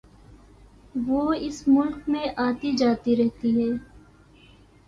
وہ 0.95 1.21
اس 1.39 1.61
ملک 1.67 2.09
میں 2.09 2.25
آتی 2.39 2.71
جاتی 2.77 3.15
رہتی 3.17 3.51
ہے 3.59 3.71